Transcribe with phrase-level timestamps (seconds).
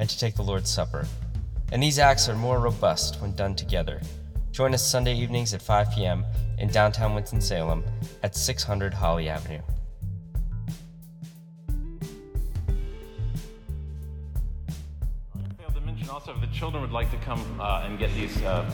[0.00, 1.06] and to take the Lord's Supper.
[1.70, 4.00] And these acts are more robust when done together.
[4.50, 6.24] Join us Sunday evenings at 5 p.m.
[6.58, 7.84] in downtown Winston-Salem
[8.22, 9.60] at 600 Holly Avenue.
[15.34, 18.12] I failed to mention also if the children would like to come uh, and get
[18.14, 18.68] these uh,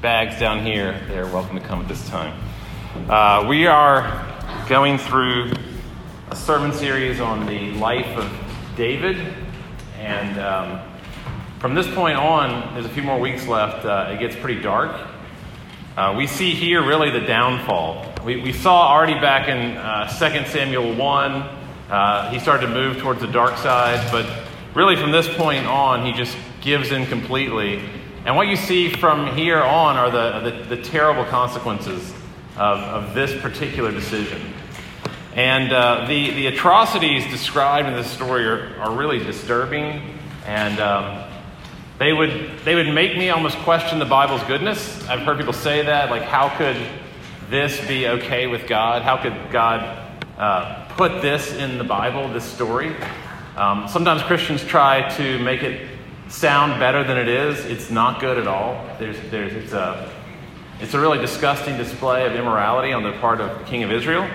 [0.00, 2.42] bags down here, they're welcome to come at this time.
[3.08, 4.26] Uh, we are
[4.68, 5.52] going through
[6.30, 8.32] a sermon series on the life of
[8.74, 9.41] David,
[10.02, 10.80] and um,
[11.60, 13.84] from this point on, there's a few more weeks left.
[13.84, 15.08] Uh, it gets pretty dark.
[15.96, 18.12] Uh, we see here really the downfall.
[18.24, 21.32] We, we saw already back in uh, 2 Samuel 1,
[21.92, 24.26] uh, he started to move towards the dark side, but
[24.74, 27.80] really from this point on, he just gives in completely.
[28.24, 32.12] And what you see from here on are the, the, the terrible consequences
[32.56, 34.52] of, of this particular decision.
[35.34, 40.18] And uh, the, the atrocities described in this story are, are really disturbing.
[40.46, 41.30] And um,
[41.98, 45.08] they, would, they would make me almost question the Bible's goodness.
[45.08, 46.10] I've heard people say that.
[46.10, 46.76] Like, how could
[47.48, 49.02] this be okay with God?
[49.02, 49.98] How could God
[50.36, 52.94] uh, put this in the Bible, this story?
[53.56, 55.88] Um, sometimes Christians try to make it
[56.28, 57.64] sound better than it is.
[57.64, 58.84] It's not good at all.
[58.98, 60.10] There's, there's, it's, a,
[60.80, 64.28] it's a really disgusting display of immorality on the part of the king of Israel.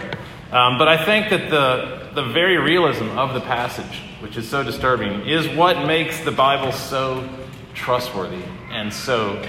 [0.52, 4.64] Um, but I think that the, the very realism of the passage, which is so
[4.64, 7.28] disturbing, is what makes the Bible so
[7.74, 9.44] trustworthy and so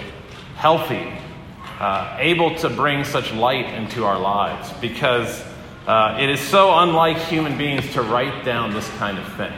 [0.56, 1.12] healthy,
[1.78, 5.44] uh, able to bring such light into our lives, because
[5.86, 9.52] uh, it is so unlike human beings to write down this kind of thing.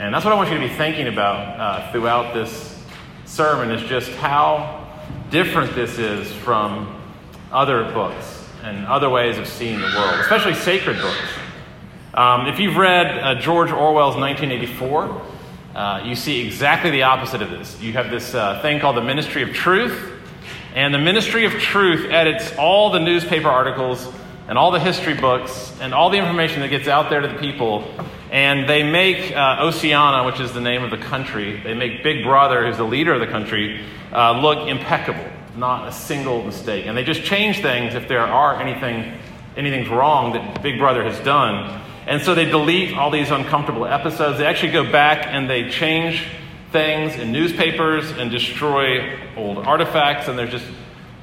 [0.00, 2.82] And that's what I want you to be thinking about uh, throughout this
[3.26, 4.88] sermon, is just how
[5.30, 7.00] different this is from
[7.52, 11.32] other books and other ways of seeing the world, especially sacred books.
[12.14, 15.22] Um, if you've read uh, George Orwell's 1984,
[15.74, 17.80] uh, you see exactly the opposite of this.
[17.80, 20.12] You have this uh, thing called the Ministry of Truth,
[20.74, 24.06] and the Ministry of Truth edits all the newspaper articles
[24.46, 27.38] and all the history books and all the information that gets out there to the
[27.38, 27.90] people.
[28.30, 32.24] And they make uh, Oceania, which is the name of the country, they make Big
[32.24, 36.86] Brother, who's the leader of the country, uh, look impeccable not a single mistake.
[36.86, 39.18] And they just change things if there are anything
[39.56, 41.82] anything's wrong that Big Brother has done.
[42.06, 44.38] And so they delete all these uncomfortable episodes.
[44.38, 46.26] They actually go back and they change
[46.72, 50.28] things in newspapers and destroy old artifacts.
[50.28, 50.66] And there's just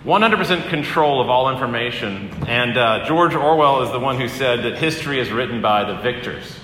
[0.05, 2.31] 100% control of all information.
[2.47, 5.99] And uh, George Orwell is the one who said that history is written by the
[6.01, 6.55] victors.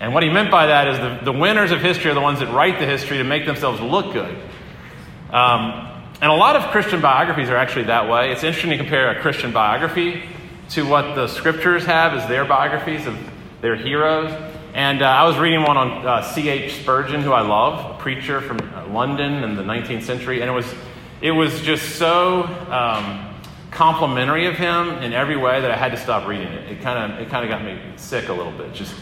[0.00, 2.40] And what he meant by that is the, the winners of history are the ones
[2.40, 4.34] that write the history to make themselves look good.
[5.30, 5.89] Um,
[6.22, 8.30] and a lot of Christian biographies are actually that way.
[8.30, 10.22] It's interesting to compare a Christian biography
[10.70, 13.18] to what the scriptures have as their biographies of
[13.62, 14.30] their heroes.
[14.74, 16.74] And uh, I was reading one on uh, C.H.
[16.82, 20.42] Spurgeon, who I love, a preacher from uh, London in the 19th century.
[20.42, 20.66] And it was,
[21.22, 23.34] it was just so um,
[23.70, 26.70] complimentary of him in every way that I had to stop reading it.
[26.70, 28.74] It kind of it kind of got me sick a little bit.
[28.74, 28.94] Just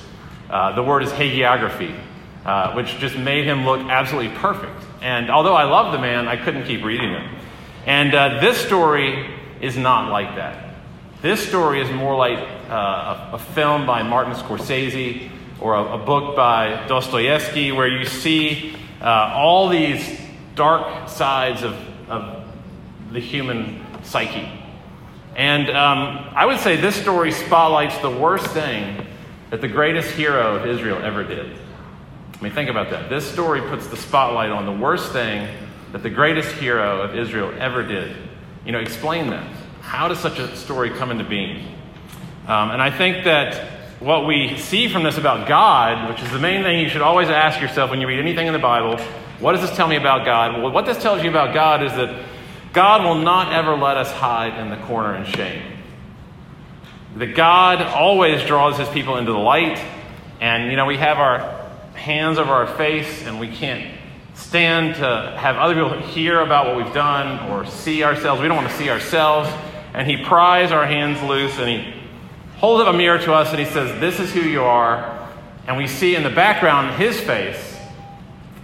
[0.50, 1.98] uh, the word is hagiography,
[2.44, 4.84] uh, which just made him look absolutely perfect.
[5.00, 7.36] And although I love the man, I couldn't keep reading him.
[7.86, 10.74] And uh, this story is not like that.
[11.22, 12.38] This story is more like
[12.68, 18.04] uh, a, a, film by Martin Scorsese or a, a book by Dostoevsky, where you
[18.04, 20.20] see uh, all these
[20.54, 21.74] dark sides of,
[22.08, 22.44] of
[23.12, 24.48] the human psyche.
[25.34, 29.06] And um, I would say this story spotlights the worst thing
[29.50, 31.56] that the greatest hero of Israel ever did.
[32.38, 33.10] I mean, think about that.
[33.10, 35.48] This story puts the spotlight on the worst thing
[35.92, 38.16] that the greatest hero of Israel ever did.
[38.64, 39.44] You know, explain that.
[39.80, 41.64] How does such a story come into being?
[42.46, 46.38] Um, and I think that what we see from this about God, which is the
[46.38, 48.98] main thing you should always ask yourself when you read anything in the Bible,
[49.40, 50.62] what does this tell me about God?
[50.62, 52.24] Well, what this tells you about God is that
[52.72, 55.62] God will not ever let us hide in the corner in shame.
[57.16, 59.82] That God always draws his people into the light.
[60.40, 61.57] And, you know, we have our
[61.98, 63.94] hands over our face and we can't
[64.34, 68.40] stand to have other people hear about what we've done or see ourselves.
[68.40, 69.50] We don't want to see ourselves.
[69.94, 71.94] And he pries our hands loose and he
[72.58, 75.28] holds up a mirror to us and he says, This is who you are.
[75.66, 77.76] And we see in the background his face.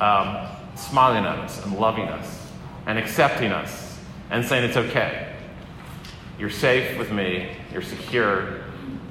[0.01, 2.51] Um, smiling at us and loving us
[2.87, 3.99] and accepting us
[4.31, 5.35] and saying it's okay.
[6.39, 7.57] You're safe with me.
[7.73, 8.65] You're secure.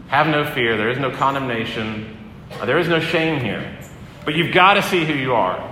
[0.08, 0.78] Have no fear.
[0.78, 2.18] There is no condemnation.
[2.66, 3.78] There is no shame here.
[4.26, 5.70] But you've got to see who you are.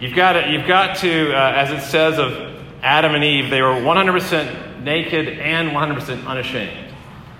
[0.00, 2.52] You've got to, you've got to uh, as it says of
[2.82, 6.92] Adam and Eve, they were 100% naked and 100% unashamed.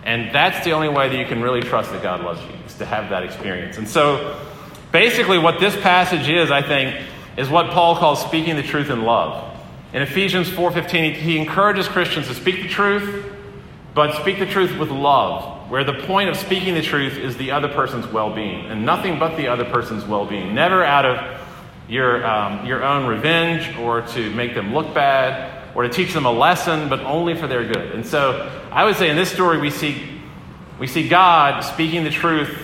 [0.05, 2.75] And that's the only way that you can really trust that God loves you, is
[2.75, 3.79] to have that experience.
[3.79, 4.41] And so,
[4.91, 7.05] basically, what this passage is, I think,
[7.37, 9.57] is what Paul calls speaking the truth in love.
[9.93, 13.25] In Ephesians 4:15, he encourages Christians to speak the truth,
[13.95, 17.51] but speak the truth with love, where the point of speaking the truth is the
[17.51, 20.55] other person's well-being, and nothing but the other person's well-being.
[20.55, 21.41] Never out of
[21.89, 26.27] your, um, your own revenge or to make them look bad or to teach them
[26.27, 27.93] a lesson, but only for their good.
[27.93, 30.21] And so I would say in this story, we see,
[30.79, 32.55] we see God speaking the truth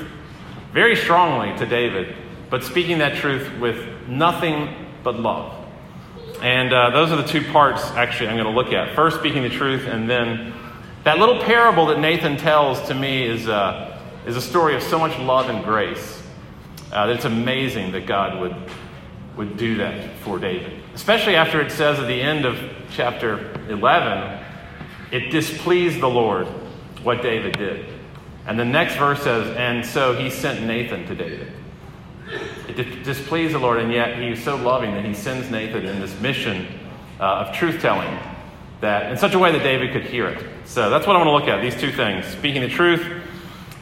[0.74, 2.14] very strongly to David,
[2.50, 4.68] but speaking that truth with nothing
[5.02, 5.54] but love.
[6.42, 8.94] And uh, those are the two parts, actually, I'm going to look at.
[8.94, 10.52] First, speaking the truth, and then
[11.08, 14.98] that little parable that Nathan tells to me is, uh, is a story of so
[14.98, 16.22] much love and grace
[16.92, 18.54] uh, that it's amazing that God would,
[19.34, 20.82] would do that for David.
[20.94, 22.58] Especially after it says at the end of
[22.90, 24.44] chapter 11,
[25.10, 26.46] it displeased the Lord
[27.02, 27.86] what David did.
[28.46, 31.50] And the next verse says, and so he sent Nathan to David.
[32.68, 36.00] It displeased the Lord, and yet he was so loving that he sends Nathan in
[36.00, 36.66] this mission
[37.18, 38.14] uh, of truth telling
[38.82, 40.44] that in such a way that David could hear it.
[40.68, 43.04] So that's what I want to look at these two things speaking the truth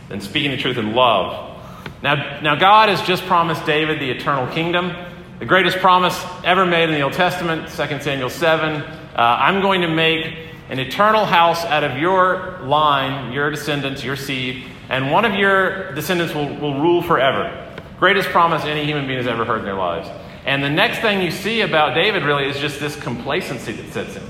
[0.09, 1.61] and speaking the truth in love.
[2.01, 4.93] Now, now, God has just promised David the eternal kingdom,
[5.41, 8.83] the greatest promise ever made in the Old Testament, 2 Samuel 7.
[8.83, 8.87] Uh,
[9.17, 10.33] I'm going to make
[10.69, 15.93] an eternal house out of your line, your descendants, your seed, and one of your
[15.95, 17.69] descendants will, will rule forever.
[17.99, 20.09] Greatest promise any human being has ever heard in their lives.
[20.45, 24.15] And the next thing you see about David really is just this complacency that sets
[24.15, 24.23] in,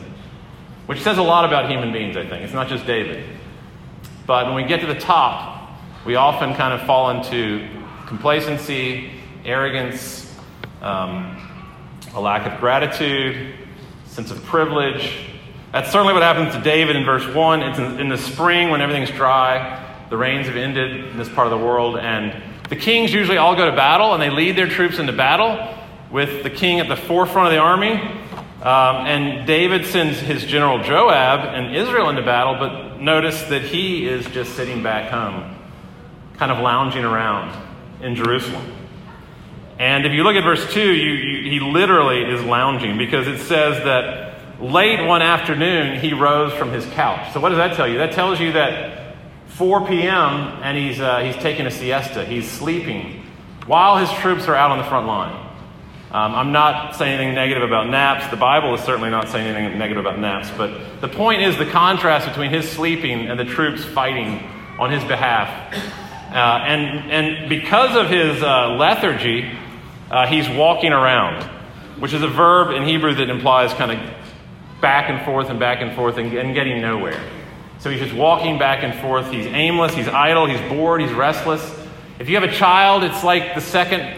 [0.87, 2.43] which says a lot about human beings, I think.
[2.43, 3.25] It's not just David.
[4.27, 5.71] But when we get to the top,
[6.05, 7.67] we often kind of fall into
[8.07, 9.11] complacency,
[9.45, 10.33] arrogance,
[10.81, 11.43] um,
[12.15, 13.55] a lack of gratitude,
[14.07, 15.17] sense of privilege.
[15.73, 17.63] That's certainly what happens to David in verse 1.
[17.63, 21.47] It's in, in the spring when everything's dry, the rains have ended in this part
[21.47, 24.69] of the world, and the kings usually all go to battle and they lead their
[24.69, 25.75] troops into battle
[26.11, 28.01] with the king at the forefront of the army.
[28.67, 34.09] Um, and David sends his general Joab and Israel into battle, but notice that he
[34.09, 35.57] is just sitting back home,
[36.37, 37.57] kind of lounging around
[38.03, 38.73] in Jerusalem.
[39.79, 43.39] And if you look at verse 2, you, you, he literally is lounging because it
[43.39, 47.33] says that late one afternoon he rose from his couch.
[47.35, 47.99] So, what does that tell you?
[47.99, 49.15] That tells you that
[49.47, 52.25] 4 p.m., and he's, uh, he's taking a siesta.
[52.25, 53.23] He's sleeping
[53.67, 55.46] while his troops are out on the front line.
[56.13, 58.31] Um, I'm not saying anything negative about naps.
[58.31, 60.51] The Bible is certainly not saying anything negative about naps.
[60.57, 64.49] But the point is the contrast between his sleeping and the troops fighting
[64.79, 65.75] on his behalf.
[66.33, 69.51] Uh, and, and because of his uh, lethargy,
[70.11, 71.43] uh, he's walking around,
[72.01, 74.15] which is a verb in Hebrew that implies kind of
[74.81, 77.21] back and forth and back and forth and, and getting nowhere.
[77.79, 79.31] So he's just walking back and forth.
[79.33, 81.63] He's aimless, he's idle, he's bored, he's restless.
[82.19, 84.17] If you have a child, it's like the second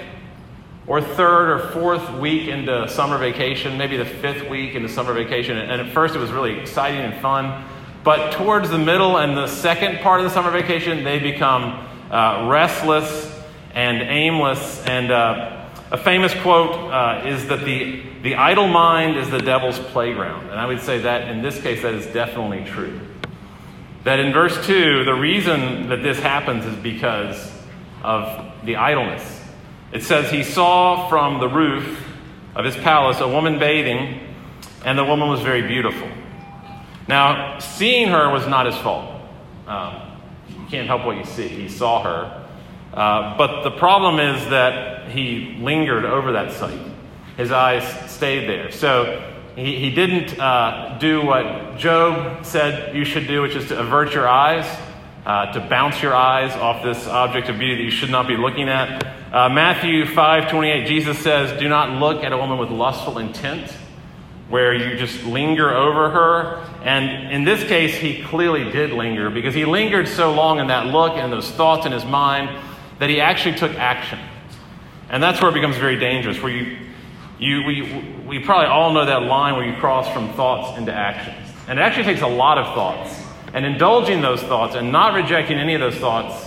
[0.88, 5.58] or third or fourth week into summer vacation, maybe the fifth week into summer vacation.
[5.58, 7.68] And at first it was really exciting and fun.
[8.02, 12.48] But towards the middle and the second part of the summer vacation, they become uh,
[12.50, 13.38] restless
[13.74, 14.82] and aimless.
[14.86, 19.78] And uh, a famous quote uh, is that the, the idle mind is the devil's
[19.78, 20.48] playground.
[20.48, 22.98] And I would say that in this case, that is definitely true.
[24.04, 27.52] That in verse 2, the reason that this happens is because
[28.02, 29.37] of the idleness.
[29.92, 32.04] It says, He saw from the roof
[32.54, 34.20] of his palace a woman bathing,
[34.84, 36.08] and the woman was very beautiful.
[37.06, 39.22] Now, seeing her was not his fault.
[39.66, 40.02] Um,
[40.48, 41.48] you can't help what you see.
[41.48, 42.46] He saw her.
[42.92, 46.80] Uh, but the problem is that he lingered over that sight.
[47.36, 48.70] His eyes stayed there.
[48.70, 49.22] So
[49.56, 54.12] he, he didn't uh, do what Job said you should do, which is to avert
[54.12, 54.66] your eyes,
[55.28, 58.34] uh, to bounce your eyes off this object of beauty that you should not be
[58.34, 59.04] looking at.
[59.30, 63.70] Uh, Matthew 5 28, Jesus says, Do not look at a woman with lustful intent,
[64.48, 66.66] where you just linger over her.
[66.82, 70.86] And in this case, he clearly did linger because he lingered so long in that
[70.86, 72.58] look and those thoughts in his mind
[72.98, 74.18] that he actually took action.
[75.10, 76.78] And that's where it becomes very dangerous, where you
[77.38, 77.82] you, we,
[78.26, 81.36] we probably all know that line where you cross from thoughts into actions.
[81.68, 83.27] And it actually takes a lot of thoughts.
[83.54, 86.44] And indulging those thoughts and not rejecting any of those thoughts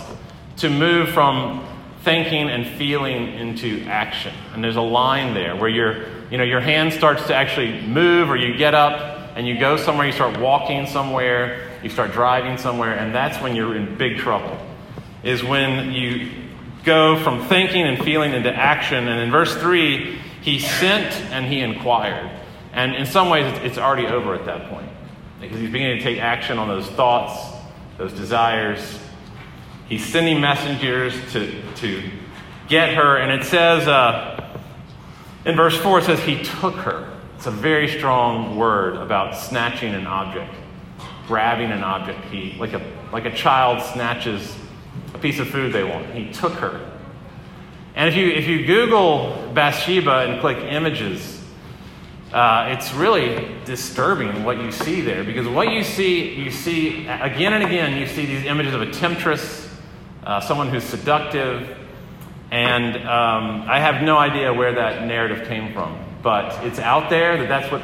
[0.58, 1.66] to move from
[2.02, 4.34] thinking and feeling into action.
[4.54, 8.30] And there's a line there where you're, you know, your hand starts to actually move,
[8.30, 12.58] or you get up and you go somewhere, you start walking somewhere, you start driving
[12.58, 14.58] somewhere, and that's when you're in big trouble.
[15.22, 16.30] Is when you
[16.84, 19.06] go from thinking and feeling into action.
[19.06, 22.30] And in verse 3, he sent and he inquired.
[22.72, 24.91] And in some ways, it's already over at that point
[25.42, 27.58] because he's beginning to take action on those thoughts,
[27.98, 28.98] those desires.
[29.88, 32.02] He's sending messengers to, to
[32.68, 33.16] get her.
[33.16, 34.56] And it says uh,
[35.44, 37.12] in verse 4, it says he took her.
[37.36, 40.54] It's a very strong word about snatching an object,
[41.26, 42.24] grabbing an object.
[42.26, 42.82] He, like a,
[43.12, 44.56] like a child snatches
[45.12, 46.06] a piece of food they want.
[46.14, 46.88] He took her.
[47.96, 51.41] And if you, if you Google Bathsheba and click images,
[52.32, 57.52] uh, it's really disturbing what you see there because what you see, you see again
[57.52, 59.68] and again, you see these images of a temptress,
[60.24, 61.76] uh, someone who's seductive,
[62.50, 67.36] and um, I have no idea where that narrative came from, but it's out there
[67.36, 67.82] that that's what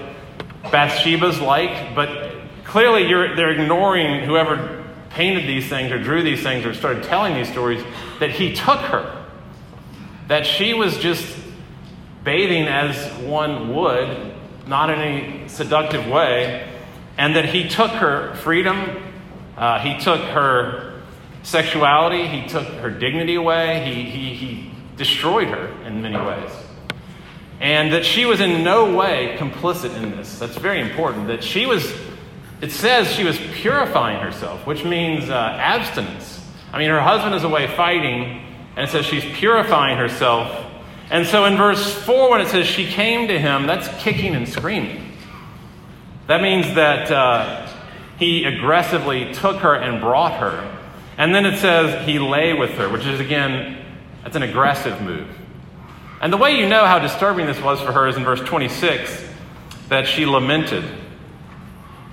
[0.71, 1.95] Bathsheba's like.
[1.95, 7.35] But clearly, they're ignoring whoever painted these things or drew these things or started telling
[7.35, 7.83] these stories
[8.19, 9.26] that he took her,
[10.28, 11.37] that she was just
[12.25, 14.28] bathing as one would
[14.69, 16.69] not in any seductive way,
[17.17, 19.03] and that he took her freedom,
[19.57, 21.01] uh, he took her
[21.43, 26.51] sexuality, he took her dignity away, he, he, he destroyed her in many ways.
[27.61, 30.39] And that she was in no way complicit in this.
[30.39, 31.27] That's very important.
[31.27, 31.93] That she was,
[32.61, 36.47] it says she was purifying herself, which means uh, abstinence.
[36.73, 38.45] I mean, her husband is away fighting,
[38.77, 40.68] and it says she's purifying herself
[41.11, 44.49] and so in verse 4, when it says she came to him, that's kicking and
[44.49, 45.12] screaming.
[46.27, 47.67] That means that uh,
[48.19, 50.77] he aggressively took her and brought her.
[51.17, 53.83] And then it says he lay with her, which is, again,
[54.23, 55.27] that's an aggressive move.
[56.21, 59.25] And the way you know how disturbing this was for her is in verse 26
[59.88, 60.85] that she lamented.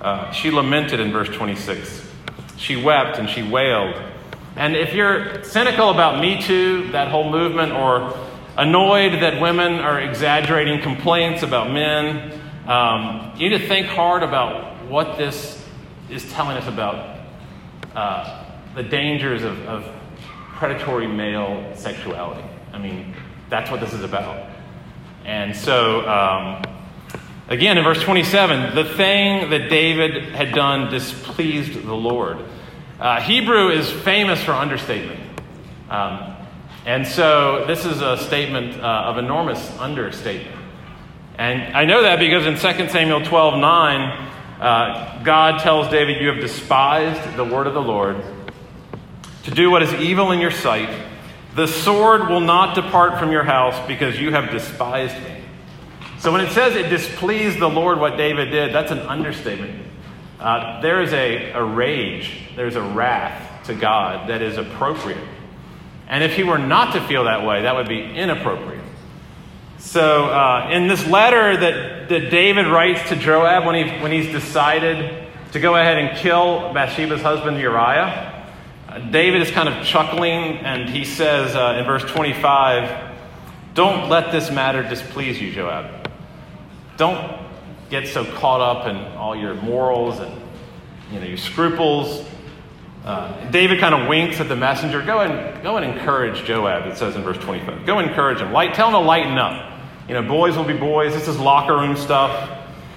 [0.00, 2.08] Uh, she lamented in verse 26.
[2.56, 3.94] She wept and she wailed.
[4.56, 8.14] And if you're cynical about Me Too, that whole movement, or
[8.56, 12.40] annoyed that women are exaggerating complaints about men.
[12.66, 15.62] Um, you need to think hard about what this
[16.08, 17.18] is telling us about
[17.94, 18.44] uh,
[18.74, 19.84] the dangers of, of
[20.54, 22.44] predatory male sexuality.
[22.72, 23.14] I mean,
[23.48, 24.50] that's what this is about.
[25.24, 26.62] And so, um,
[27.48, 32.38] again, in verse 27, the thing that David had done displeased the Lord.
[32.98, 35.20] Uh, Hebrew is famous for understatement.
[35.90, 36.35] Um,
[36.86, 40.56] and so this is a statement uh, of enormous understatement.
[41.36, 44.28] And I know that because in 2 Samuel 12 9,
[44.60, 48.22] uh, God tells David, You have despised the word of the Lord
[49.42, 50.88] to do what is evil in your sight.
[51.56, 55.42] The sword will not depart from your house because you have despised me.
[56.20, 59.86] So when it says it displeased the Lord what David did, that's an understatement.
[60.38, 65.18] Uh, there is a, a rage, there's a wrath to God that is appropriate.
[66.08, 68.84] And if he were not to feel that way, that would be inappropriate.
[69.78, 74.30] So, uh, in this letter that, that David writes to Joab when, he, when he's
[74.32, 78.44] decided to go ahead and kill Bathsheba's husband Uriah,
[78.88, 83.14] uh, David is kind of chuckling and he says uh, in verse 25,
[83.74, 86.10] Don't let this matter displease you, Joab.
[86.96, 87.40] Don't
[87.90, 90.32] get so caught up in all your morals and
[91.12, 92.26] you know, your scruples.
[93.06, 95.00] Uh, David kind of winks at the messenger.
[95.00, 96.86] Go and go and encourage Joab.
[96.90, 97.86] It says in verse 25.
[97.86, 98.52] Go encourage him.
[98.52, 99.80] Light, tell him to lighten up.
[100.08, 101.14] You know, boys will be boys.
[101.14, 102.50] This is locker room stuff.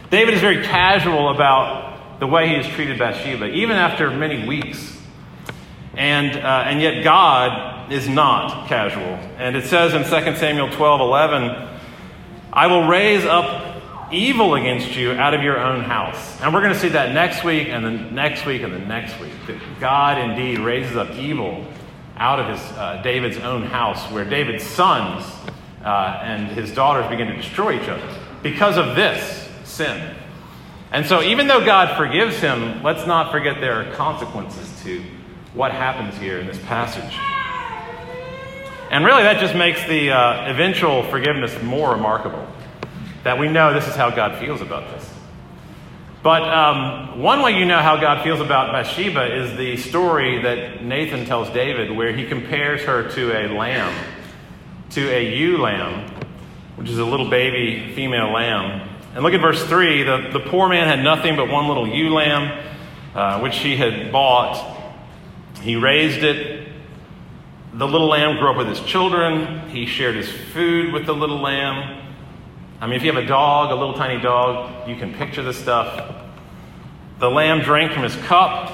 [0.09, 4.97] David is very casual about the way he has treated Bathsheba, even after many weeks.
[5.93, 9.03] And, uh, and yet God is not casual.
[9.37, 11.79] And it says in 2 Samuel 12 11,
[12.51, 13.68] I will raise up
[14.11, 16.39] evil against you out of your own house.
[16.41, 19.19] And we're going to see that next week and the next week and the next
[19.19, 19.33] week.
[19.47, 21.65] That God indeed raises up evil
[22.17, 25.25] out of his, uh, David's own house, where David's sons
[25.83, 28.07] uh, and his daughters begin to destroy each other
[28.43, 30.15] because of this sin.
[30.91, 35.03] And so, even though God forgives him, let's not forget there are consequences to
[35.53, 37.13] what happens here in this passage.
[38.91, 42.47] And really, that just makes the uh, eventual forgiveness more remarkable
[43.23, 45.13] that we know this is how God feels about this.
[46.21, 50.83] But um, one way you know how God feels about Bathsheba is the story that
[50.83, 53.93] Nathan tells David, where he compares her to a lamb,
[54.91, 56.11] to a ewe lamb,
[56.75, 58.89] which is a little baby female lamb.
[59.13, 62.13] And look at verse 3 the, the poor man had nothing but one little ewe
[62.13, 62.65] lamb,
[63.15, 64.77] uh, which he had bought.
[65.61, 66.67] He raised it.
[67.73, 69.69] The little lamb grew up with his children.
[69.69, 71.98] He shared his food with the little lamb.
[72.81, 75.57] I mean, if you have a dog, a little tiny dog, you can picture this
[75.57, 76.15] stuff.
[77.19, 78.71] The lamb drank from his cup.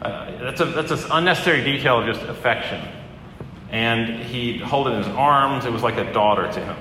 [0.00, 2.80] Uh, that's, a, that's an unnecessary detail of just affection.
[3.70, 5.66] And he'd hold it in his arms.
[5.66, 6.76] It was like a daughter to him.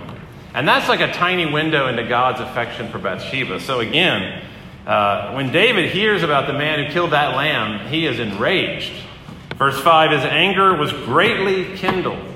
[0.53, 3.59] And that's like a tiny window into God's affection for Bathsheba.
[3.59, 4.43] So again,
[4.87, 8.93] uh, when David hears about the man who killed that lamb, he is enraged.
[9.57, 12.28] Verse 5 His anger was greatly kindled.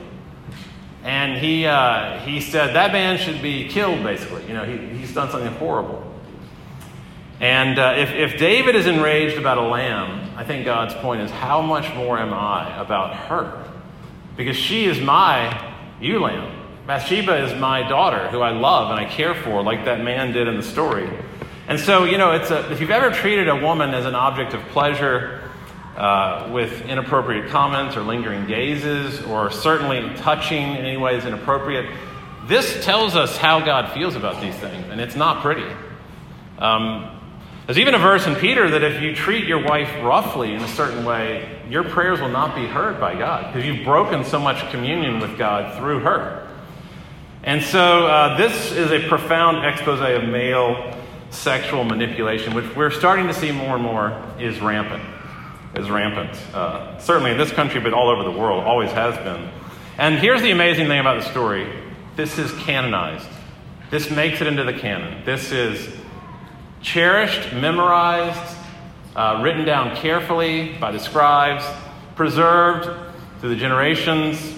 [1.04, 4.48] And he, uh, he said, That man should be killed, basically.
[4.48, 6.10] You know, he, he's done something horrible.
[7.42, 11.30] And uh, if, if David is enraged about a lamb, I think God's point is,
[11.30, 13.70] How much more am I about her?
[14.38, 16.62] Because she is my ewe lamb.
[16.88, 20.48] Bathsheba is my daughter who I love and I care for, like that man did
[20.48, 21.10] in the story.
[21.68, 24.54] And so, you know, it's a, if you've ever treated a woman as an object
[24.54, 25.43] of pleasure,
[25.96, 31.86] uh, with inappropriate comments or lingering gazes, or certainly touching in any way is inappropriate.
[32.48, 35.72] This tells us how God feels about these things, and it's not pretty.
[36.58, 37.20] Um,
[37.66, 40.68] there's even a verse in Peter that if you treat your wife roughly in a
[40.70, 44.70] certain way, your prayers will not be heard by God because you've broken so much
[44.72, 46.50] communion with God through her.
[47.44, 50.98] And so uh, this is a profound expose of male
[51.30, 55.04] sexual manipulation, which we're starting to see more and more is rampant
[55.76, 56.36] is rampant.
[56.54, 59.50] Uh, certainly in this country, but all over the world, always has been.
[59.98, 61.68] And here's the amazing thing about the story
[62.16, 63.28] this is canonized.
[63.90, 65.24] This makes it into the canon.
[65.26, 65.90] This is
[66.82, 68.58] cherished, memorized,
[69.16, 71.64] uh, written down carefully by the scribes,
[72.16, 72.90] preserved
[73.40, 74.56] through the generations,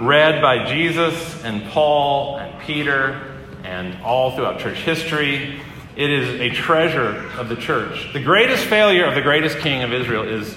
[0.00, 3.32] read by Jesus and Paul and Peter
[3.62, 5.60] and all throughout church history.
[5.96, 8.12] It is a treasure of the church.
[8.12, 10.56] The greatest failure of the greatest king of Israel is,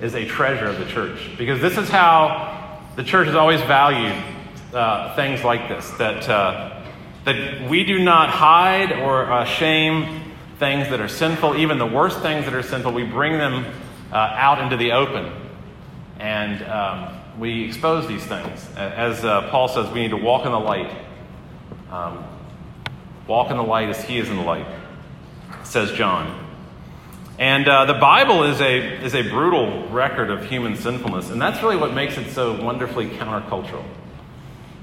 [0.00, 1.30] is a treasure of the church.
[1.36, 4.16] Because this is how the church has always valued
[4.72, 6.82] uh, things like this that, uh,
[7.26, 12.20] that we do not hide or uh, shame things that are sinful, even the worst
[12.20, 12.92] things that are sinful.
[12.92, 13.66] We bring them
[14.10, 15.30] uh, out into the open.
[16.18, 18.66] And um, we expose these things.
[18.74, 20.90] As uh, Paul says, we need to walk in the light.
[21.90, 22.24] Um,
[23.26, 24.66] walk in the light as he is in the light
[25.68, 26.46] says John.
[27.38, 31.62] And uh, the Bible is a, is a brutal record of human sinfulness, and that's
[31.62, 33.84] really what makes it so wonderfully countercultural.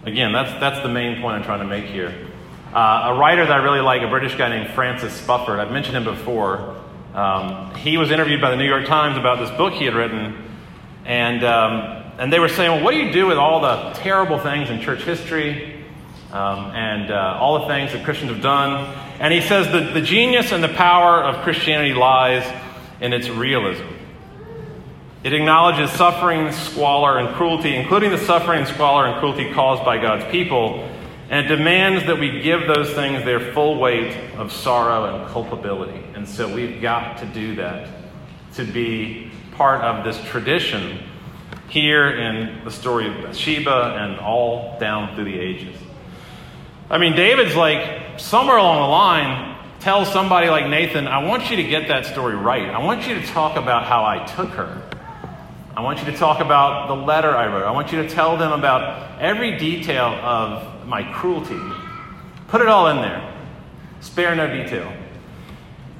[0.05, 2.27] Again, that's, that's the main point I'm trying to make here.
[2.73, 5.97] Uh, a writer that I really like, a British guy named Francis Spufford, I've mentioned
[5.97, 6.81] him before.
[7.13, 10.49] Um, he was interviewed by the New York Times about this book he had written,
[11.03, 14.39] and, um, and they were saying, Well, what do you do with all the terrible
[14.39, 15.84] things in church history
[16.35, 18.93] um, and uh, all the things that Christians have done?
[19.19, 22.45] And he says that the genius and the power of Christianity lies
[22.99, 23.85] in its realism.
[25.23, 30.25] It acknowledges suffering, squalor, and cruelty, including the suffering, squalor, and cruelty caused by God's
[30.31, 30.87] people,
[31.29, 36.03] and it demands that we give those things their full weight of sorrow and culpability.
[36.13, 37.89] And so we've got to do that
[38.53, 40.99] to be part of this tradition
[41.69, 45.75] here in the story of Bathsheba and all down through the ages.
[46.89, 51.57] I mean, David's like, somewhere along the line, tells somebody like Nathan, I want you
[51.57, 52.69] to get that story right.
[52.69, 54.81] I want you to talk about how I took her.
[55.77, 57.65] I want you to talk about the letter I wrote.
[57.65, 61.59] I want you to tell them about every detail of my cruelty.
[62.47, 63.33] Put it all in there.
[63.99, 64.91] Spare no detail.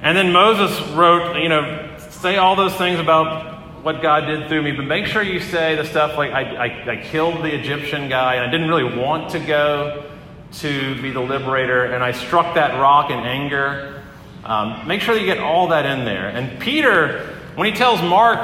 [0.00, 4.62] And then Moses wrote, you know, say all those things about what God did through
[4.62, 8.08] me, but make sure you say the stuff like I, I, I killed the Egyptian
[8.08, 10.05] guy and I didn't really want to go
[10.52, 14.02] to be the liberator, and I struck that rock in anger.
[14.44, 16.28] Um, make sure that you get all that in there.
[16.28, 18.38] And Peter, when he tells Mark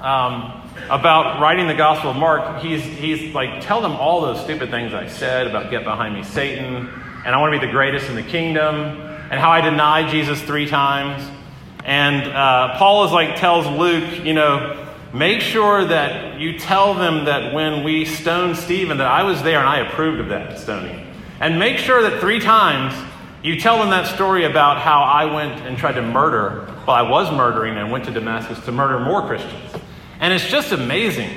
[0.00, 4.70] um, about writing the Gospel of Mark, he's, he's like, tell them all those stupid
[4.70, 6.88] things I said about get behind me, Satan,
[7.26, 8.74] and I want to be the greatest in the kingdom,
[9.30, 11.28] and how I denied Jesus three times.
[11.84, 17.24] And uh, Paul is like, tells Luke, you know, make sure that you tell them
[17.24, 21.06] that when we stoned Stephen, that I was there and I approved of that stoning.
[21.40, 22.94] And make sure that three times
[23.42, 27.02] you tell them that story about how I went and tried to murder, well, I
[27.02, 29.74] was murdering and went to Damascus to murder more Christians.
[30.20, 31.30] And it's just amazing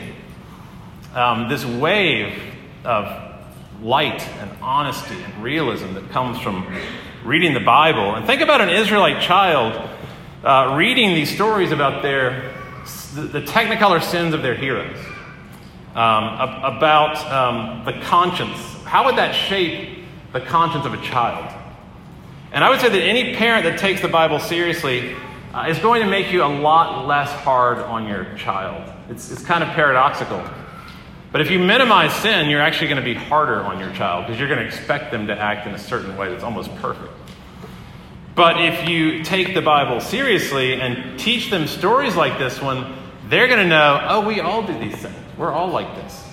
[1.13, 2.41] um, this wave
[2.83, 3.31] of
[3.81, 6.65] light and honesty and realism that comes from
[7.23, 8.15] reading the Bible.
[8.15, 9.89] And think about an Israelite child
[10.43, 12.53] uh, reading these stories about their,
[13.13, 14.97] the, technicolor sins of their heroes,
[15.93, 16.23] um,
[16.63, 21.49] about um, the conscience how would that shape the conscience of a child?
[22.51, 25.15] And I would say that any parent that takes the Bible seriously
[25.53, 28.91] uh, is going to make you a lot less hard on your child.
[29.09, 30.43] It's, it's kind of paradoxical.
[31.31, 34.37] But if you minimize sin, you're actually going to be harder on your child because
[34.37, 37.13] you're going to expect them to act in a certain way that's almost perfect.
[38.35, 42.93] But if you take the Bible seriously and teach them stories like this one,
[43.29, 45.15] they're going to know, oh, we all do these things.
[45.37, 46.30] We're all like this.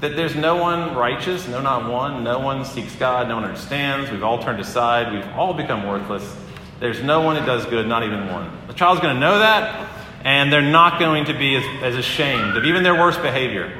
[0.00, 2.22] That there's no one righteous, no, not one.
[2.22, 4.10] No one seeks God, no one understands.
[4.10, 5.12] We've all turned aside.
[5.12, 6.36] We've all become worthless.
[6.80, 8.50] There's no one that does good, not even one.
[8.66, 9.88] The child's going to know that,
[10.22, 13.72] and they're not going to be as, as ashamed of even their worst behavior.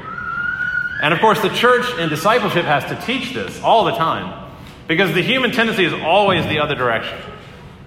[1.02, 4.50] And of course, the church in discipleship has to teach this all the time
[4.88, 7.18] because the human tendency is always the other direction,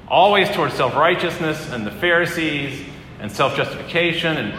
[0.07, 2.85] always towards self righteousness and the Pharisees
[3.19, 4.53] and self justification and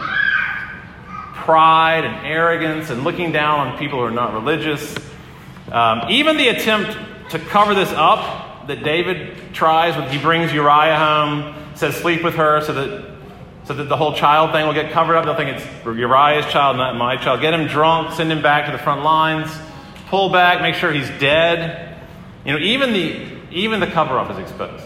[1.41, 4.95] pride and arrogance and looking down on people who are not religious.
[5.71, 6.97] Um, even the attempt
[7.31, 12.35] to cover this up that David tries when he brings Uriah home, says, sleep with
[12.35, 13.11] her so that,
[13.65, 15.25] so that the whole child thing will get covered up.
[15.25, 17.41] They'll think it's Uriah's child, not my child.
[17.41, 19.51] Get him drunk, send him back to the front lines,
[20.07, 21.97] pull back, make sure he's dead.
[22.45, 24.85] You know, even the, even the cover up is exposed.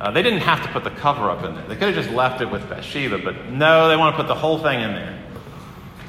[0.00, 1.68] Uh, they didn't have to put the cover up in there.
[1.68, 4.34] They could have just left it with Bathsheba, but no, they want to put the
[4.34, 5.21] whole thing in there.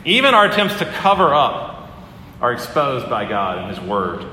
[0.05, 1.89] Even our attempts to cover up
[2.41, 4.25] are exposed by God and His Word.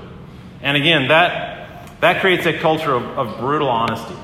[0.63, 4.17] And again, that, that creates a culture of, of brutal honesty.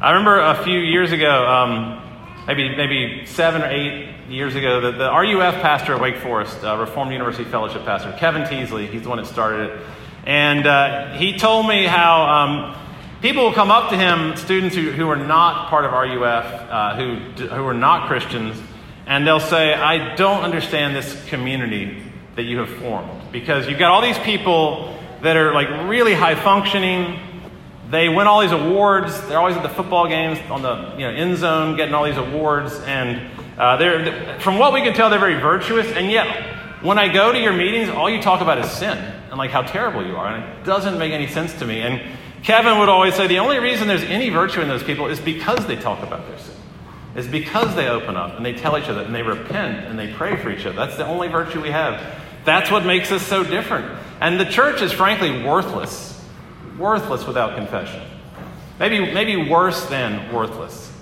[0.00, 2.02] I remember a few years ago, um,
[2.46, 6.76] maybe, maybe seven or eight years ago, the, the RUF pastor at Wake Forest, uh,
[6.76, 9.80] Reformed University Fellowship pastor, Kevin Teasley, he's the one that started it.
[10.26, 12.76] And uh, he told me how um,
[13.22, 16.96] people will come up to him, students who, who are not part of RUF, uh,
[16.96, 17.14] who,
[17.46, 18.60] who are not Christians,
[19.06, 22.02] and they'll say, I don't understand this community
[22.34, 23.32] that you have formed.
[23.32, 27.18] Because you've got all these people that are like really high functioning.
[27.88, 29.18] They win all these awards.
[29.28, 32.16] They're always at the football games on the you know, end zone getting all these
[32.16, 32.74] awards.
[32.80, 35.86] And uh, they're, from what we can tell, they're very virtuous.
[35.92, 39.38] And yet, when I go to your meetings, all you talk about is sin and
[39.38, 40.26] like how terrible you are.
[40.26, 41.80] And it doesn't make any sense to me.
[41.80, 42.02] And
[42.42, 45.64] Kevin would always say the only reason there's any virtue in those people is because
[45.66, 46.55] they talk about their sin
[47.16, 50.12] is because they open up and they tell each other and they repent and they
[50.12, 50.76] pray for each other.
[50.76, 52.00] That's the only virtue we have.
[52.44, 53.98] That's what makes us so different.
[54.20, 56.22] And the church is frankly worthless,
[56.78, 58.02] worthless without confession.
[58.78, 60.92] Maybe, maybe worse than worthless.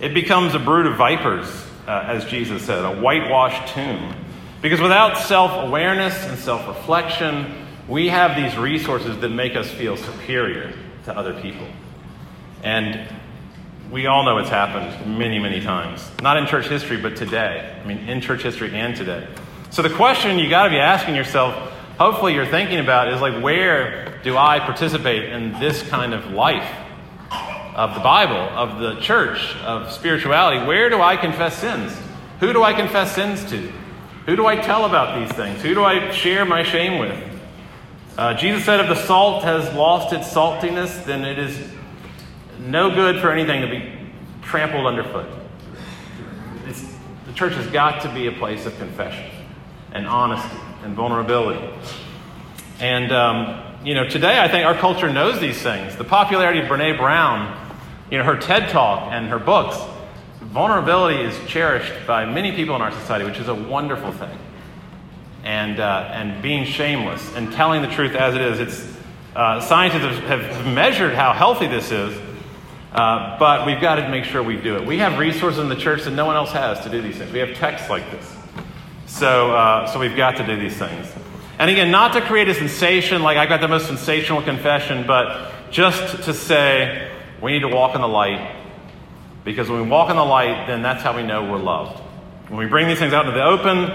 [0.00, 1.46] It becomes a brood of vipers,
[1.86, 4.14] uh, as Jesus said, a whitewashed tomb.
[4.60, 9.96] Because without self awareness and self reflection, we have these resources that make us feel
[9.96, 10.72] superior
[11.04, 11.66] to other people.
[12.62, 13.08] And
[13.90, 16.08] we all know it's happened many, many times.
[16.22, 17.78] Not in church history, but today.
[17.82, 19.26] I mean, in church history and today.
[19.70, 21.54] So the question you got to be asking yourself,
[21.98, 26.68] hopefully you're thinking about, is like, where do I participate in this kind of life
[27.74, 30.64] of the Bible, of the church, of spirituality?
[30.66, 31.96] Where do I confess sins?
[32.40, 33.72] Who do I confess sins to?
[34.26, 35.60] Who do I tell about these things?
[35.62, 37.30] Who do I share my shame with?
[38.16, 41.73] Uh, Jesus said, if the salt has lost its saltiness, then it is
[42.64, 43.92] no good for anything to be
[44.42, 45.26] trampled underfoot.
[46.66, 46.82] It's,
[47.26, 49.30] the church has got to be a place of confession
[49.92, 51.66] and honesty and vulnerability.
[52.80, 55.96] And, um, you know, today I think our culture knows these things.
[55.96, 57.76] The popularity of Brene Brown,
[58.10, 59.76] you know, her TED Talk and her books,
[60.40, 64.38] vulnerability is cherished by many people in our society, which is a wonderful thing.
[65.44, 68.60] And, uh, and being shameless and telling the truth as it is.
[68.60, 68.96] It's,
[69.36, 72.18] uh, scientists have, have measured how healthy this is
[72.94, 74.86] uh, but we've got to make sure we do it.
[74.86, 77.32] We have resources in the church that no one else has to do these things.
[77.32, 78.36] We have texts like this.
[79.06, 81.12] So, uh, so we've got to do these things.
[81.58, 85.70] And again, not to create a sensation like I've got the most sensational confession, but
[85.70, 87.10] just to say
[87.42, 88.54] we need to walk in the light.
[89.44, 91.98] Because when we walk in the light, then that's how we know we're loved.
[92.48, 93.92] When we bring these things out into the open,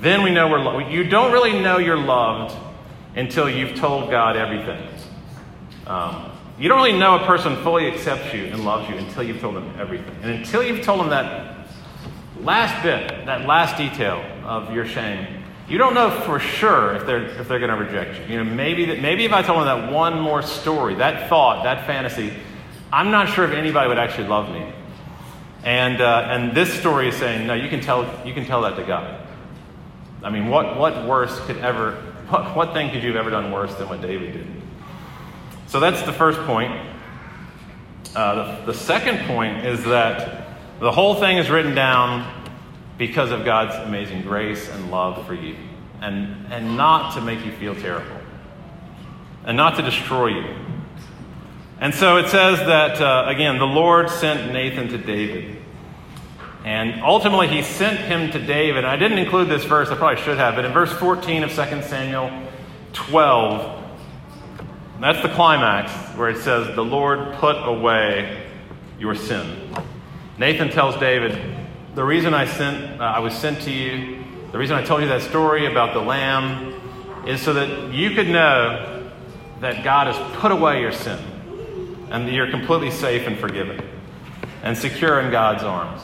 [0.00, 0.92] then we know we're loved.
[0.92, 2.54] You don't really know you're loved
[3.16, 4.86] until you've told God everything.
[5.86, 9.40] Um, you don't really know a person fully accepts you and loves you until you've
[9.40, 10.14] told them everything.
[10.22, 11.66] And until you've told them that
[12.40, 17.24] last bit, that last detail of your shame, you don't know for sure if they're,
[17.24, 18.36] if they're going to reject you.
[18.36, 21.64] You know, maybe, that, maybe if I told them that one more story, that thought,
[21.64, 22.32] that fantasy,
[22.92, 24.72] I'm not sure if anybody would actually love me.
[25.64, 28.76] And, uh, and this story is saying, no, you can tell, you can tell that
[28.76, 29.26] to God.
[30.22, 31.94] I mean, what, what worse could ever,
[32.28, 34.63] what, what thing could you have ever done worse than what David did?
[35.74, 36.70] So that's the first point.
[38.14, 40.46] Uh, the, the second point is that
[40.78, 42.48] the whole thing is written down
[42.96, 45.56] because of God's amazing grace and love for you,
[46.00, 48.20] and, and not to make you feel terrible,
[49.44, 50.54] and not to destroy you.
[51.80, 55.60] And so it says that, uh, again, the Lord sent Nathan to David.
[56.64, 58.84] And ultimately, he sent him to David.
[58.84, 61.56] I didn't include this verse, I probably should have, but in verse 14 of 2
[61.82, 62.30] Samuel
[62.92, 63.83] 12,
[65.02, 68.46] that's the climax where it says, The Lord put away
[68.98, 69.74] your sin.
[70.38, 71.38] Nathan tells David,
[71.94, 75.08] The reason I, sent, uh, I was sent to you, the reason I told you
[75.08, 76.80] that story about the lamb,
[77.26, 79.10] is so that you could know
[79.60, 81.18] that God has put away your sin
[82.10, 83.82] and that you're completely safe and forgiven
[84.62, 86.02] and secure in God's arms.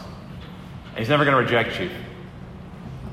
[0.96, 1.90] He's never going to reject you.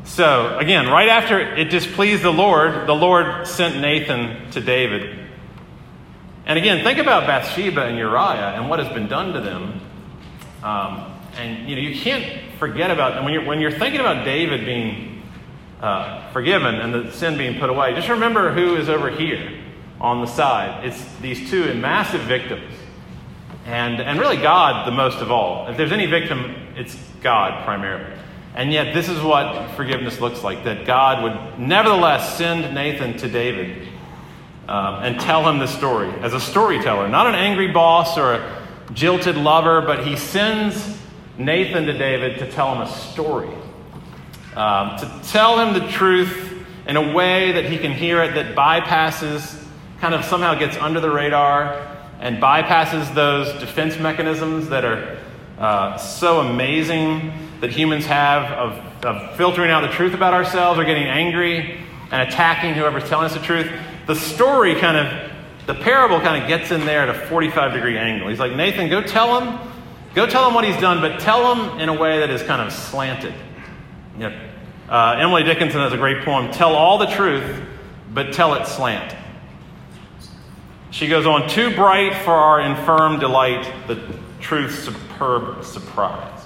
[0.04, 5.17] So, again, right after it displeased the Lord, the Lord sent Nathan to David.
[6.48, 9.82] And again, think about Bathsheba and Uriah and what has been done to them.
[10.64, 14.64] Um, and you know, you can't forget about when you're when you're thinking about David
[14.64, 15.24] being
[15.82, 17.94] uh, forgiven and the sin being put away.
[17.96, 19.62] Just remember who is over here
[20.00, 20.86] on the side.
[20.86, 22.74] It's these two massive victims,
[23.66, 25.68] and and really God the most of all.
[25.68, 28.18] If there's any victim, it's God primarily.
[28.56, 33.28] And yet, this is what forgiveness looks like that God would nevertheless send Nathan to
[33.28, 33.86] David
[34.68, 38.68] um, and tell him the story as a storyteller, not an angry boss or a
[38.94, 40.98] jilted lover, but he sends
[41.38, 43.54] Nathan to David to tell him a story,
[44.56, 48.56] um, to tell him the truth in a way that he can hear it, that
[48.56, 49.64] bypasses,
[50.00, 55.18] kind of somehow gets under the radar and bypasses those defense mechanisms that are
[55.60, 60.86] uh, so amazing that humans have of, of filtering out the truth about ourselves or
[60.86, 61.80] getting angry
[62.12, 63.72] and attacking whoever's telling us the truth.
[64.08, 65.32] The story kind of,
[65.68, 68.30] the parable kind of gets in there at a 45 degree angle.
[68.30, 69.60] He's like, Nathan, go tell him,
[70.16, 72.62] go tell him what he's done, but tell him in a way that is kind
[72.62, 73.34] of slanted.
[74.14, 74.50] You know,
[74.90, 77.62] uh, Emily Dickinson has a great poem, Tell All the Truth,
[78.14, 79.14] but Tell It Slant.
[80.90, 84.02] She goes on, Too bright for our infirm delight, the
[84.40, 86.42] truth's superb surprise.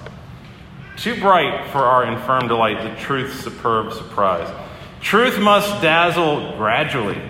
[0.96, 4.52] Too bright for our infirm delight, the truth's superb surprise.
[5.00, 7.20] Truth must dazzle gradually,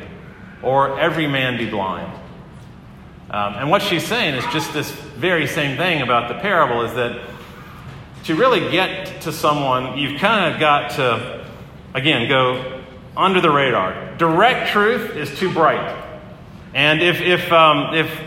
[0.62, 2.10] or every man be blind.
[3.30, 6.94] Um, and what she's saying is just this very same thing about the parable is
[6.94, 7.20] that
[8.24, 11.46] to really get to someone, you've kind of got to,
[11.94, 12.82] again, go
[13.16, 14.16] under the radar.
[14.16, 15.98] Direct truth is too bright.
[16.74, 18.20] And if, if, um, if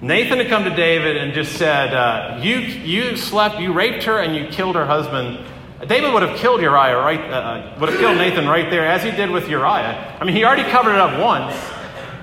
[0.00, 4.18] Nathan had come to David and just said, uh, you, you slept, you raped her,
[4.18, 5.38] and you killed her husband,
[5.86, 9.02] David would have killed Uriah right, uh, uh, would have killed Nathan right there, as
[9.02, 10.16] he did with Uriah.
[10.20, 11.54] I mean, he already covered it up once,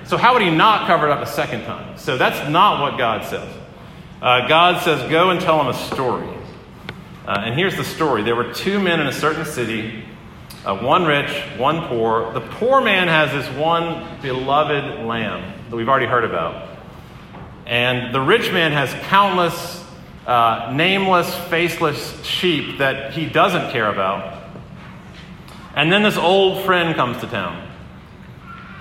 [0.08, 1.96] so how would he not cover it up a second time?
[1.96, 3.48] So that's not what God says.
[4.20, 6.28] Uh, God says, go and tell him a story.
[7.26, 10.04] Uh, and here's the story there were two men in a certain city,
[10.64, 12.32] uh, one rich, one poor.
[12.32, 16.68] The poor man has this one beloved lamb that we've already heard about.
[17.66, 19.81] And the rich man has countless
[20.26, 24.40] uh, nameless, faceless sheep that he doesn't care about.
[25.74, 27.68] And then this old friend comes to town.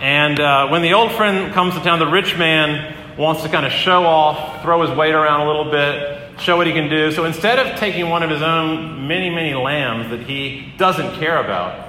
[0.01, 3.65] And uh, when the old friend comes to town, the rich man wants to kind
[3.65, 7.11] of show off, throw his weight around a little bit, show what he can do.
[7.11, 11.37] So instead of taking one of his own many, many lambs that he doesn't care
[11.37, 11.87] about,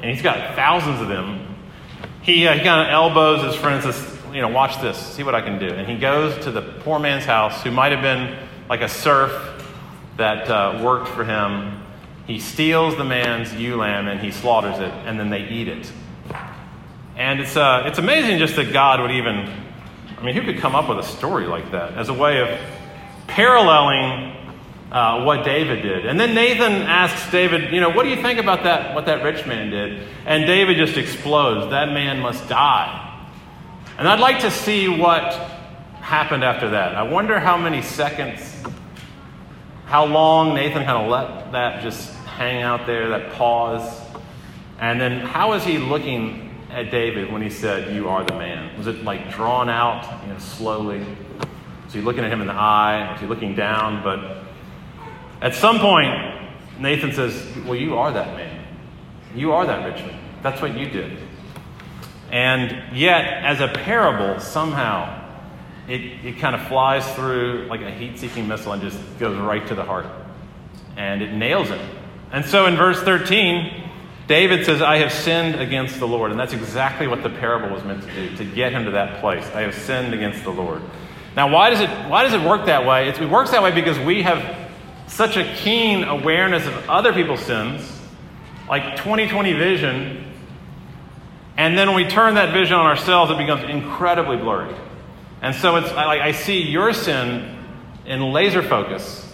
[0.00, 1.56] and he's got thousands of them,
[2.22, 5.22] he, uh, he kind of elbows his friend and says, You know, watch this, see
[5.22, 5.68] what I can do.
[5.68, 8.38] And he goes to the poor man's house, who might have been
[8.70, 9.32] like a serf
[10.16, 11.82] that uh, worked for him.
[12.28, 15.90] He steals the man's ewe lamb and he slaughters it, and then they eat it.
[17.16, 19.52] And it's, uh, it's amazing just that God would even,
[20.16, 22.60] I mean, who could come up with a story like that as a way of
[23.26, 24.36] paralleling
[24.92, 26.06] uh, what David did?
[26.06, 29.24] And then Nathan asks David, you know, what do you think about that, what that
[29.24, 30.06] rich man did?
[30.26, 31.70] And David just explodes.
[31.70, 33.28] That man must die.
[33.98, 35.32] And I'd like to see what
[36.00, 36.94] happened after that.
[36.94, 38.49] I wonder how many seconds
[39.90, 44.00] how long Nathan kind of let that just hang out there, that pause.
[44.78, 48.78] And then how is he looking at David when he said, You are the man?
[48.78, 51.04] Was it like drawn out, you know, slowly?
[51.84, 53.10] Was he looking at him in the eye?
[53.10, 54.04] Was he looking down?
[54.04, 54.44] But
[55.42, 56.14] at some point,
[56.78, 58.64] Nathan says, Well, you are that man.
[59.34, 60.20] You are that rich man.
[60.40, 61.18] That's what you did.
[62.30, 65.19] And yet, as a parable, somehow,
[65.90, 69.66] it, it kind of flies through like a heat seeking missile and just goes right
[69.66, 70.06] to the heart.
[70.96, 71.80] And it nails it.
[72.30, 73.88] And so in verse 13,
[74.28, 76.30] David says, I have sinned against the Lord.
[76.30, 79.20] And that's exactly what the parable was meant to do, to get him to that
[79.20, 79.44] place.
[79.52, 80.80] I have sinned against the Lord.
[81.34, 83.08] Now, why does it, why does it work that way?
[83.08, 84.70] It's, it works that way because we have
[85.08, 88.00] such a keen awareness of other people's sins,
[88.68, 90.24] like 2020 vision.
[91.56, 94.72] And then when we turn that vision on ourselves, it becomes incredibly blurry.
[95.42, 97.56] And so it's like I see your sin
[98.04, 99.26] in laser focus,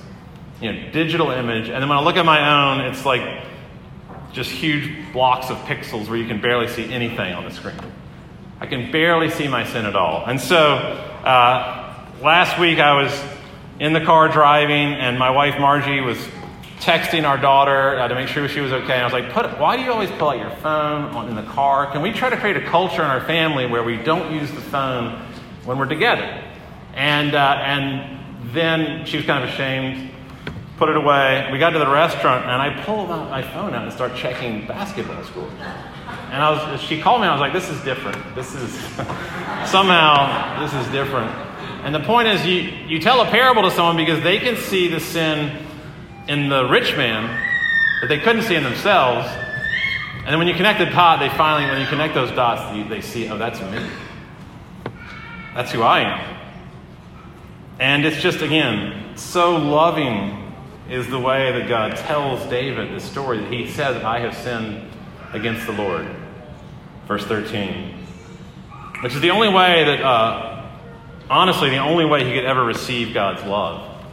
[0.60, 1.68] you know, digital image.
[1.68, 3.44] And then when I look at my own, it's like
[4.32, 7.80] just huge blocks of pixels where you can barely see anything on the screen.
[8.60, 10.24] I can barely see my sin at all.
[10.26, 13.24] And so uh, last week I was
[13.80, 16.18] in the car driving, and my wife Margie was
[16.80, 18.94] texting our daughter uh, to make sure she was okay.
[18.94, 21.34] And I was like, put, why do you always pull out your phone on, in
[21.34, 21.90] the car?
[21.90, 24.60] Can we try to create a culture in our family where we don't use the
[24.60, 25.25] phone
[25.66, 26.42] when we're together?
[26.94, 30.10] And, uh, and then she was kind of ashamed,
[30.78, 31.48] put it away.
[31.52, 34.66] We got to the restaurant, and I pulled out my phone out and start checking
[34.66, 35.52] basketball scores.
[36.30, 38.34] And I was, she called me, I was like, this is different.
[38.34, 38.72] This is,
[39.70, 41.30] somehow, this is different.
[41.84, 44.88] And the point is, you, you tell a parable to someone because they can see
[44.88, 45.64] the sin
[46.28, 47.24] in the rich man
[48.00, 49.28] that they couldn't see in themselves.
[50.16, 53.00] And then when you connect the dot, they finally, when you connect those dots, they
[53.00, 53.88] see, oh, that's me.
[55.56, 56.36] That's who I am.
[57.80, 60.52] And it's just, again, so loving
[60.90, 64.86] is the way that God tells David the story that he says, I have sinned
[65.32, 66.06] against the Lord.
[67.08, 68.06] Verse 13.
[69.00, 70.68] Which is the only way that, uh,
[71.30, 74.04] honestly, the only way he could ever receive God's love.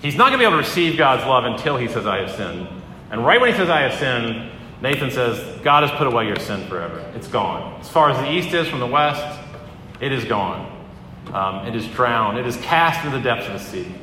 [0.00, 2.32] He's not going to be able to receive God's love until he says, I have
[2.32, 2.66] sinned.
[3.12, 4.50] And right when he says, I have sinned,
[4.82, 6.98] Nathan says, God has put away your sin forever.
[7.14, 7.80] It's gone.
[7.80, 9.38] As far as the east is from the west,
[10.00, 10.71] it is gone.
[11.32, 12.38] Um, it is drowned.
[12.38, 13.94] It is cast into the depths of the sea.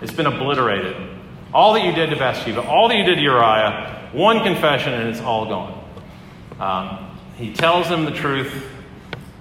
[0.00, 0.96] It's been obliterated.
[1.52, 5.08] All that you did to Bathsheba, all that you did to Uriah, one confession, and
[5.08, 5.84] it's all gone.
[6.60, 8.52] Um, he tells him the truth,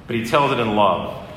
[0.07, 1.29] but he tells it in love.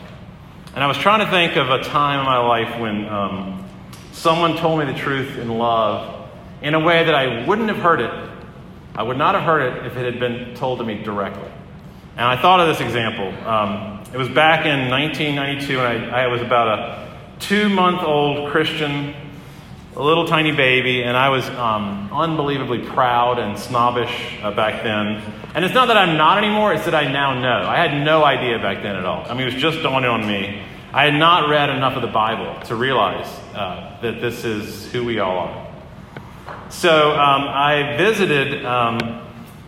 [0.75, 3.69] And I was trying to think of a time in my life when um,
[4.13, 6.31] someone told me the truth in love
[6.63, 8.31] in a way that I wouldn't have heard it.
[8.95, 11.51] I would not have heard it if it had been told to me directly.
[12.17, 13.29] And I thought of this example.
[13.47, 18.51] Um, it was back in 1992, and I, I was about a two month old
[18.51, 19.15] Christian
[19.95, 25.23] a little tiny baby, and I was um, unbelievably proud and snobbish uh, back then.
[25.55, 27.69] And it's not that I'm not anymore, it's that I now know.
[27.69, 29.27] I had no idea back then at all.
[29.27, 30.63] I mean, it was just dawning on me.
[30.95, 35.05] I had not read enough of the Bible to realize uh, that this is who
[35.05, 35.69] we all are.
[36.71, 38.99] So um, I visited um,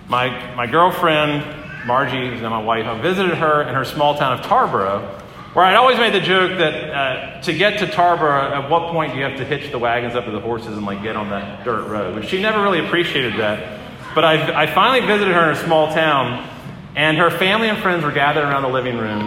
[0.08, 2.86] my, my girlfriend, Margie, who's now my wife.
[2.86, 5.22] I visited her in her small town of Tarboro
[5.54, 9.12] where I'd always made the joke that uh, to get to Tarboro, at what point
[9.12, 11.30] do you have to hitch the wagons up to the horses and like get on
[11.30, 12.16] that dirt road?
[12.16, 13.80] But she never really appreciated that.
[14.16, 16.48] But I, I finally visited her in a small town,
[16.96, 19.22] and her family and friends were gathered around the living room,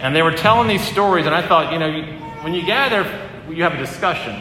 [0.00, 1.26] and they were telling these stories.
[1.26, 2.02] And I thought, you know,
[2.42, 3.04] when you gather,
[3.48, 4.34] you have a discussion,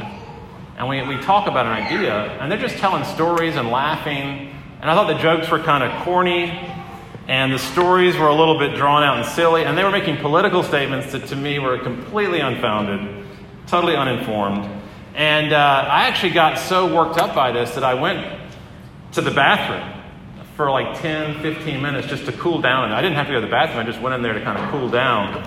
[0.75, 4.51] and we, we talk about an idea, and they're just telling stories and laughing.
[4.81, 6.47] And I thought the jokes were kind of corny
[7.27, 10.17] and the stories were a little bit drawn out and silly, and they were making
[10.17, 13.25] political statements that to me were completely unfounded,
[13.67, 14.69] totally uninformed.
[15.15, 18.41] And uh, I actually got so worked up by this that I went
[19.13, 19.91] to the bathroom
[20.55, 22.85] for like 10, 15 minutes just to cool down.
[22.85, 24.41] And I didn't have to go to the bathroom, I just went in there to
[24.41, 25.37] kind of cool down.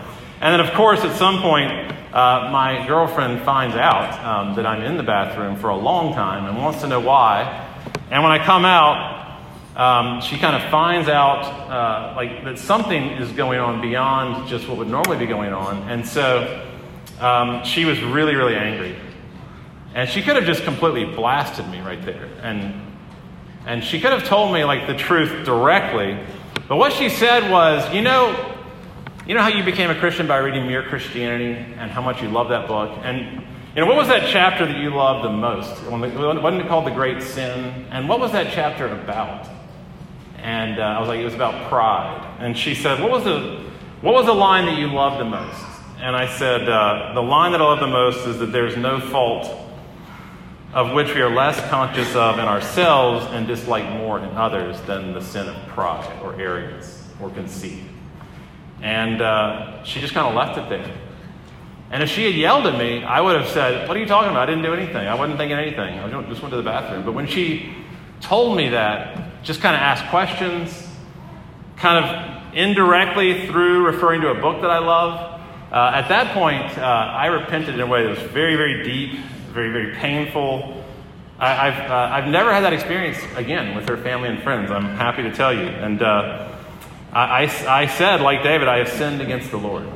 [0.40, 1.70] And then, of course, at some point,
[2.12, 6.46] uh, my girlfriend finds out um, that I'm in the bathroom for a long time
[6.46, 7.66] and wants to know why.
[8.10, 9.17] And when I come out,
[9.78, 14.68] um, she kind of finds out uh, like that something is going on beyond just
[14.68, 16.66] what would normally be going on, and so
[17.20, 18.96] um, she was really, really angry.
[19.94, 22.74] And she could have just completely blasted me right there, and
[23.66, 26.18] and she could have told me like the truth directly.
[26.66, 28.56] But what she said was, you know,
[29.28, 32.28] you know how you became a Christian by reading Mere Christianity, and how much you
[32.28, 33.44] love that book, and
[33.76, 35.84] you know, what was that chapter that you loved the most?
[35.88, 37.86] Wasn't it called The Great Sin?
[37.92, 39.48] And what was that chapter about?
[40.38, 42.36] And uh, I was like, it was about pride.
[42.38, 43.68] And she said, what was the
[44.00, 45.64] what was the line that you loved the most?
[45.98, 49.00] And I said, uh, the line that I love the most is that there's no
[49.00, 49.68] fault
[50.72, 55.12] of which we are less conscious of in ourselves and dislike more in others than
[55.12, 57.82] the sin of pride or arrogance or conceit.
[58.80, 60.96] And uh, she just kind of left it there.
[61.90, 64.30] And if she had yelled at me, I would have said, What are you talking
[64.30, 64.48] about?
[64.48, 65.08] I didn't do anything.
[65.08, 65.98] I wasn't thinking anything.
[65.98, 67.04] I just went to the bathroom.
[67.04, 67.74] But when she
[68.20, 70.86] told me that, just kind of asked questions,
[71.76, 75.40] kind of indirectly through referring to a book that I love.
[75.70, 79.20] Uh, at that point, uh, I repented in a way that was very, very deep,
[79.52, 80.84] very, very painful.
[81.38, 84.84] I, have uh, I've never had that experience again with her family and friends, I'm
[84.84, 85.66] happy to tell you.
[85.66, 86.52] And uh,
[87.12, 89.86] I, I, I said, like David, I have sinned against the Lord.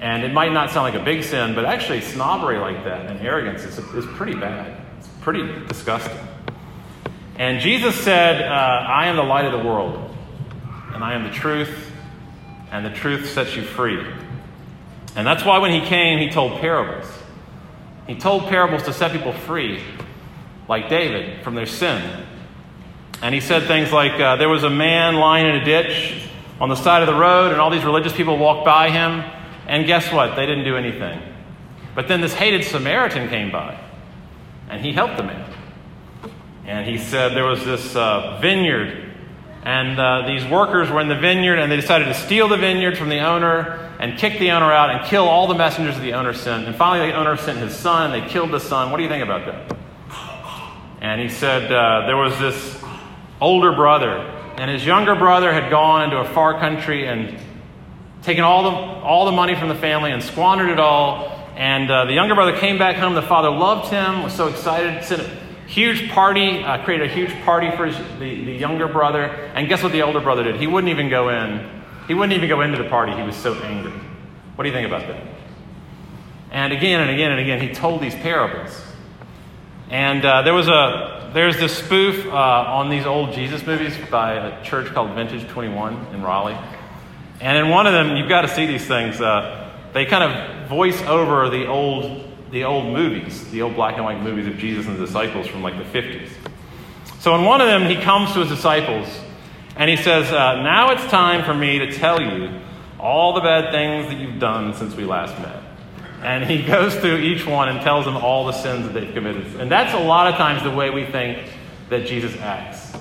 [0.00, 3.20] And it might not sound like a big sin, but actually, snobbery like that and
[3.20, 4.80] arrogance is, is pretty bad.
[4.98, 6.18] It's pretty disgusting.
[7.36, 10.14] And Jesus said, uh, I am the light of the world,
[10.92, 11.90] and I am the truth,
[12.70, 14.06] and the truth sets you free.
[15.16, 17.06] And that's why when he came, he told parables.
[18.06, 19.82] He told parables to set people free,
[20.68, 22.24] like David, from their sin.
[23.20, 26.28] And he said things like uh, there was a man lying in a ditch
[26.60, 29.24] on the side of the road, and all these religious people walked by him,
[29.66, 30.36] and guess what?
[30.36, 31.20] They didn't do anything.
[31.94, 33.80] But then this hated Samaritan came by,
[34.68, 35.53] and he helped the man.
[36.66, 39.04] And he said there was this uh, vineyard
[39.64, 42.98] and uh, these workers were in the vineyard, and they decided to steal the vineyard
[42.98, 46.34] from the owner and kick the owner out and kill all the messengers the owner
[46.34, 46.66] sent.
[46.66, 48.12] And finally, the owner sent his son.
[48.12, 48.90] And they killed the son.
[48.90, 49.78] What do you think about that?
[51.00, 52.78] And he said uh, there was this
[53.40, 54.18] older brother,
[54.58, 57.38] and his younger brother had gone into a far country and
[58.20, 61.30] taken all the, all the money from the family and squandered it all.
[61.56, 63.14] And uh, the younger brother came back home.
[63.14, 65.22] The father loved him, was so excited, sent
[65.66, 69.24] Huge party, uh, created a huge party for his, the, the younger brother.
[69.24, 70.56] And guess what the older brother did?
[70.56, 71.82] He wouldn't even go in.
[72.06, 73.12] He wouldn't even go into the party.
[73.12, 73.92] He was so angry.
[74.54, 75.22] What do you think about that?
[76.50, 78.80] And again and again and again, he told these parables.
[79.90, 84.34] And uh, there was a there's this spoof uh, on these old Jesus movies by
[84.34, 86.56] a church called Vintage 21 in Raleigh.
[87.40, 89.20] And in one of them, you've got to see these things.
[89.20, 92.23] Uh, they kind of voice over the old
[92.54, 95.62] the old movies, the old black and white movies of Jesus and the disciples from
[95.62, 96.30] like the 50s.
[97.18, 99.08] So in one of them, he comes to his disciples
[99.76, 102.60] and he says, uh, Now it's time for me to tell you
[103.00, 105.62] all the bad things that you've done since we last met.
[106.22, 109.60] And he goes through each one and tells them all the sins that they've committed.
[109.60, 111.50] And that's a lot of times the way we think
[111.90, 112.96] that Jesus acts.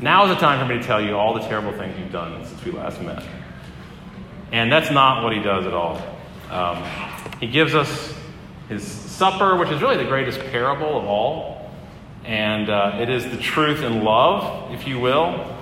[0.00, 2.44] Now is the time for me to tell you all the terrible things you've done
[2.44, 3.24] since we last met.
[4.50, 6.02] And that's not what he does at all.
[6.50, 6.82] Um,
[7.38, 8.17] he gives us
[8.68, 11.70] his supper, which is really the greatest parable of all.
[12.24, 15.54] And uh, it is the truth and love, if you will.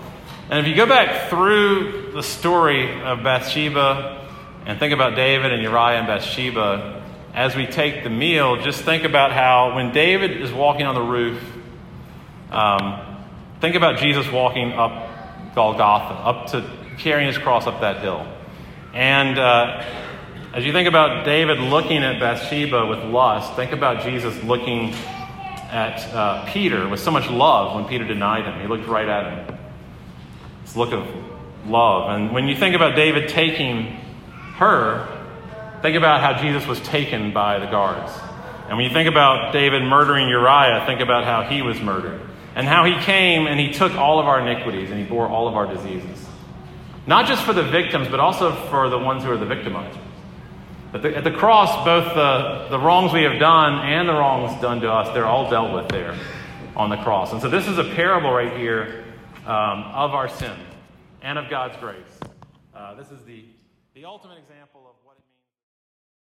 [0.50, 4.28] And if you go back through the story of Bathsheba
[4.64, 7.02] and think about David and Uriah and Bathsheba,
[7.34, 11.02] as we take the meal, just think about how when David is walking on the
[11.02, 11.40] roof,
[12.50, 13.24] um,
[13.61, 18.26] think about Jesus walking up Golgotha, up to carrying his cross up that hill.
[18.94, 19.84] And uh,
[20.57, 24.94] as you think about David looking at Bathsheba with lust, think about Jesus looking
[25.70, 28.59] at uh, Peter with so much love when Peter denied him.
[28.62, 29.59] He looked right at him.
[30.62, 31.07] This look of
[31.66, 32.09] love.
[32.09, 34.00] And when you think about David taking
[34.54, 35.07] her,
[35.82, 38.11] think about how Jesus was taken by the guards.
[38.68, 42.22] And when you think about David murdering Uriah, think about how he was murdered.
[42.54, 45.48] And how he came and he took all of our iniquities and he bore all
[45.48, 46.26] of our diseases.
[47.07, 50.05] Not just for the victims, but also for the ones who are the victimizers.
[50.95, 54.61] At the, at the cross, both the, the wrongs we have done and the wrongs
[54.62, 56.16] done to us, they're all dealt with there
[56.74, 57.32] on the cross.
[57.32, 59.05] And so this is a parable right here
[59.45, 60.57] um, of our sin
[61.22, 61.99] and of God's grace.
[62.74, 63.45] Uh, this is the,
[63.95, 64.75] the ultimate example.